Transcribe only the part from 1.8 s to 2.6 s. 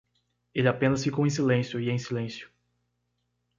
em silêncio